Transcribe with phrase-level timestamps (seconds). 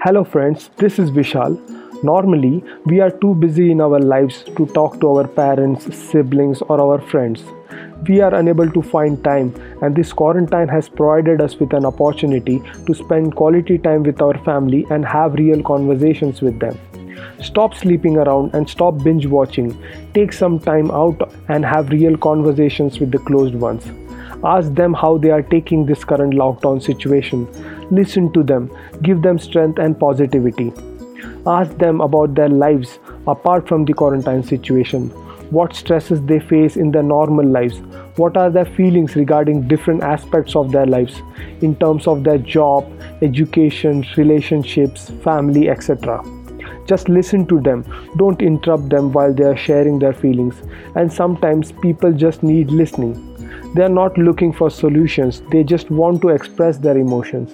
[0.00, 1.54] Hello, friends, this is Vishal.
[2.04, 6.80] Normally, we are too busy in our lives to talk to our parents, siblings, or
[6.80, 7.42] our friends.
[8.08, 12.62] We are unable to find time, and this quarantine has provided us with an opportunity
[12.86, 16.78] to spend quality time with our family and have real conversations with them.
[17.42, 19.76] Stop sleeping around and stop binge watching.
[20.14, 23.84] Take some time out and have real conversations with the closed ones.
[24.44, 27.48] Ask them how they are taking this current lockdown situation.
[27.90, 28.70] Listen to them,
[29.02, 30.72] give them strength and positivity.
[31.46, 35.10] Ask them about their lives apart from the quarantine situation.
[35.50, 37.78] What stresses they face in their normal lives?
[38.16, 41.22] What are their feelings regarding different aspects of their lives
[41.62, 42.86] in terms of their job,
[43.22, 46.22] education, relationships, family, etc.
[46.86, 47.84] Just listen to them.
[48.16, 50.54] Don't interrupt them while they are sharing their feelings.
[50.94, 53.24] And sometimes people just need listening.
[53.78, 57.52] They are not looking for solutions, they just want to express their emotions.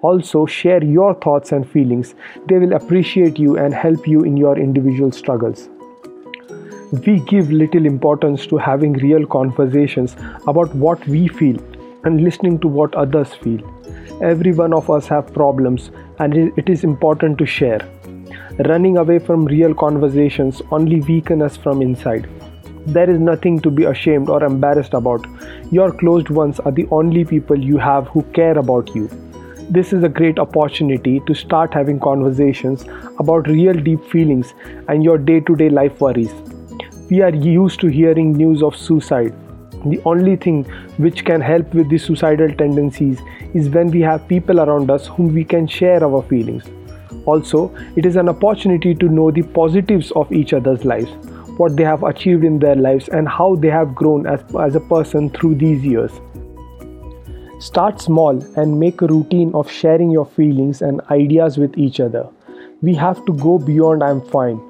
[0.00, 2.14] Also, share your thoughts and feelings.
[2.46, 5.68] They will appreciate you and help you in your individual struggles.
[7.06, 11.58] We give little importance to having real conversations about what we feel
[12.04, 13.60] and listening to what others feel.
[14.22, 17.86] Every one of us have problems and it is important to share.
[18.70, 22.26] Running away from real conversations only weaken us from inside.
[22.86, 25.26] There is nothing to be ashamed or embarrassed about.
[25.70, 29.08] Your closed ones are the only people you have who care about you.
[29.70, 32.84] This is a great opportunity to start having conversations
[33.18, 34.54] about real deep feelings
[34.88, 36.32] and your day to day life worries.
[37.10, 39.34] We are used to hearing news of suicide.
[39.84, 40.64] The only thing
[40.96, 43.20] which can help with the suicidal tendencies
[43.54, 46.64] is when we have people around us whom we can share our feelings.
[47.26, 51.10] Also, it is an opportunity to know the positives of each other's lives
[51.58, 54.80] what they have achieved in their lives and how they have grown as, as a
[54.80, 56.12] person through these years.
[57.60, 62.28] Start small and make a routine of sharing your feelings and ideas with each other.
[62.82, 64.60] We have to go beyond I'm fine.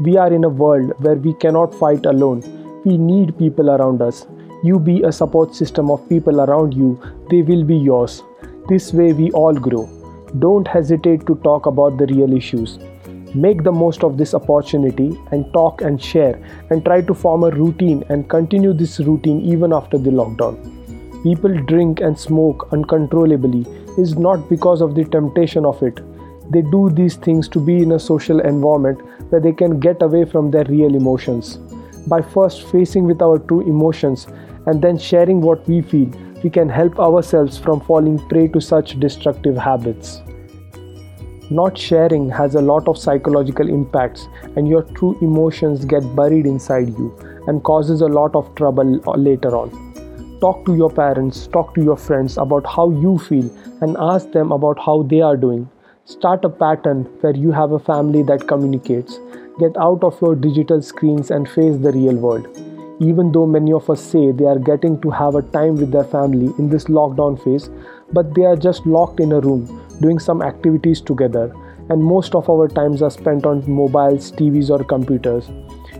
[0.00, 2.42] We are in a world where we cannot fight alone.
[2.84, 4.26] We need people around us.
[4.62, 7.00] You be a support system of people around you,
[7.30, 8.22] they will be yours.
[8.68, 9.88] This way, we all grow.
[10.38, 12.78] Don't hesitate to talk about the real issues.
[13.36, 17.50] Make the most of this opportunity and talk and share and try to form a
[17.50, 20.56] routine and continue this routine even after the lockdown.
[21.22, 23.66] People drink and smoke uncontrollably
[23.98, 26.00] is not because of the temptation of it.
[26.50, 30.24] They do these things to be in a social environment where they can get away
[30.24, 31.58] from their real emotions.
[32.06, 34.28] By first facing with our true emotions
[34.64, 36.08] and then sharing what we feel,
[36.42, 40.22] we can help ourselves from falling prey to such destructive habits.
[41.48, 44.26] Not sharing has a lot of psychological impacts,
[44.56, 47.14] and your true emotions get buried inside you
[47.46, 49.70] and causes a lot of trouble uh, later on.
[50.40, 53.48] Talk to your parents, talk to your friends about how you feel,
[53.80, 55.70] and ask them about how they are doing.
[56.04, 59.20] Start a pattern where you have a family that communicates.
[59.60, 62.75] Get out of your digital screens and face the real world.
[62.98, 66.04] Even though many of us say they are getting to have a time with their
[66.04, 67.68] family in this lockdown phase,
[68.12, 71.54] but they are just locked in a room doing some activities together,
[71.90, 75.50] and most of our times are spent on mobiles, TVs, or computers.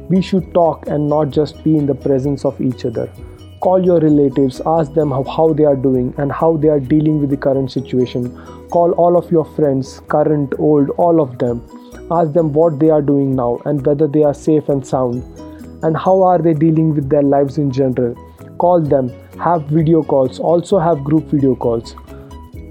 [0.09, 3.13] We should talk and not just be in the presence of each other.
[3.61, 7.29] Call your relatives, ask them how, they are doing and how they are dealing with
[7.31, 8.35] the current situation.
[8.71, 11.63] Call all of your friends, current, old, all of them.
[12.11, 15.36] Ask them what they are doing now and whether they are safe and sound
[15.83, 18.15] and how are they dealing with their lives in general.
[18.59, 21.95] Call them, have video calls, also have group video calls.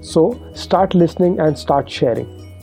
[0.00, 2.35] So start listening and start sharing.